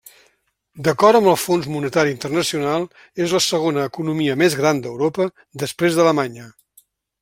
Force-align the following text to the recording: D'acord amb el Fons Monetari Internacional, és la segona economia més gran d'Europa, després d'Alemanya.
D'acord 0.87 1.19
amb 1.19 1.29
el 1.33 1.37
Fons 1.41 1.67
Monetari 1.75 2.11
Internacional, 2.15 2.89
és 3.27 3.37
la 3.39 3.45
segona 3.51 3.87
economia 3.93 4.41
més 4.45 4.61
gran 4.65 4.85
d'Europa, 4.89 5.33
després 5.67 5.99
d'Alemanya. 6.01 6.53